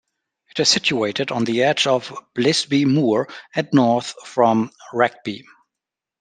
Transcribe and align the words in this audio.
It 0.49 0.59
is 0.59 0.67
situated 0.67 1.29
on 1.29 1.43
the 1.43 1.61
edge 1.61 1.85
of 1.85 2.11
Bleasby 2.33 2.85
Moor 2.85 3.27
and 3.53 3.69
north 3.71 4.13
from 4.25 4.71
Wragby. 4.91 5.43